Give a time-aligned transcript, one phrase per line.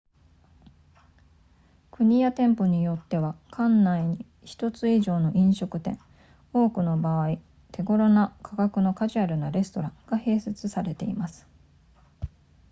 [1.91, 5.99] 国や店舗によっては館内に1つ以上の飲食店
[6.53, 7.37] 多くの場合
[7.71, 11.45] 手ごろな価格のカジュアルなレストランが併設されています